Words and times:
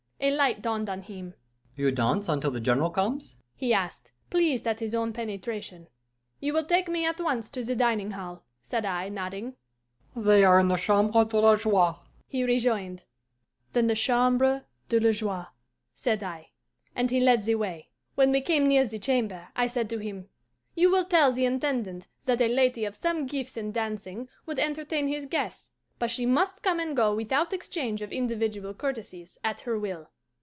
A 0.23 0.29
light 0.29 0.61
dawned 0.61 0.87
on 0.87 1.01
him. 1.01 1.33
'You 1.75 1.89
dance 1.89 2.29
until 2.29 2.51
the 2.51 2.59
General 2.59 2.91
comes?' 2.91 3.35
he 3.55 3.73
asked, 3.73 4.11
pleased 4.29 4.67
at 4.67 4.79
his 4.79 4.93
own 4.93 5.13
penetration. 5.13 5.87
'You 6.39 6.53
will 6.53 6.63
take 6.63 6.87
me 6.87 7.07
at 7.07 7.19
once 7.19 7.49
to 7.49 7.63
the 7.63 7.75
dining 7.75 8.11
hall,' 8.11 8.43
said 8.61 8.85
I, 8.85 9.09
nodding. 9.09 9.55
'They 10.15 10.43
are 10.43 10.59
in 10.59 10.67
the 10.67 10.77
Chambre 10.77 11.25
de 11.25 11.39
la 11.41 11.55
Joie,' 11.57 11.95
he 12.27 12.43
rejoined. 12.43 13.05
'Then 13.73 13.87
the 13.87 13.95
Chambre 13.95 14.65
de 14.89 14.99
la 14.99 15.11
Joie,' 15.11 15.47
said 15.95 16.21
I; 16.21 16.51
and 16.95 17.09
he 17.09 17.19
led 17.19 17.45
the 17.45 17.55
way. 17.55 17.89
When 18.13 18.31
we 18.31 18.41
came 18.41 18.67
near 18.67 18.85
the 18.85 18.99
chamber, 18.99 19.47
I 19.55 19.65
said 19.65 19.89
to 19.89 19.97
him, 19.97 20.29
'You 20.75 20.91
will 20.91 21.05
tell 21.05 21.31
the 21.31 21.45
Intendant 21.45 22.05
that 22.25 22.41
a 22.41 22.47
lady 22.47 22.85
of 22.85 22.95
some 22.95 23.25
gifts 23.25 23.57
in 23.57 23.71
dancing 23.71 24.29
would 24.45 24.59
entertain 24.59 25.07
his 25.07 25.25
guests; 25.25 25.69
but 25.99 26.09
she 26.09 26.25
must 26.25 26.63
come 26.63 26.79
and 26.79 26.97
go 26.97 27.13
without 27.13 27.53
exchange 27.53 28.01
of 28.01 28.11
individual 28.11 28.73
courtesies, 28.73 29.37
at 29.43 29.61
her 29.61 29.77
will. 29.77 30.07